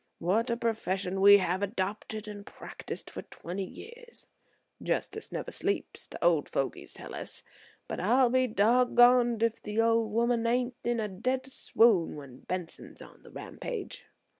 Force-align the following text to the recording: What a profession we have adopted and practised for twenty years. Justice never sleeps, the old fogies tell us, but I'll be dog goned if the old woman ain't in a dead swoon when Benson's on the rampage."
What 0.17 0.49
a 0.49 0.57
profession 0.57 1.21
we 1.21 1.37
have 1.37 1.61
adopted 1.61 2.27
and 2.27 2.43
practised 2.43 3.07
for 3.11 3.21
twenty 3.21 3.63
years. 3.65 4.25
Justice 4.81 5.31
never 5.31 5.51
sleeps, 5.51 6.07
the 6.07 6.25
old 6.25 6.49
fogies 6.49 6.91
tell 6.91 7.13
us, 7.13 7.43
but 7.87 7.99
I'll 7.99 8.31
be 8.31 8.47
dog 8.47 8.95
goned 8.95 9.43
if 9.43 9.61
the 9.61 9.79
old 9.79 10.11
woman 10.11 10.47
ain't 10.47 10.73
in 10.83 10.99
a 10.99 11.07
dead 11.07 11.45
swoon 11.45 12.15
when 12.15 12.39
Benson's 12.39 12.99
on 12.99 13.21
the 13.21 13.29
rampage." 13.29 14.05